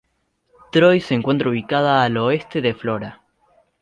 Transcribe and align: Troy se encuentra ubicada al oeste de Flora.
Troy 0.71 0.99
se 0.99 1.13
encuentra 1.13 1.49
ubicada 1.51 2.03
al 2.03 2.17
oeste 2.17 2.59
de 2.59 2.73
Flora. 2.73 3.21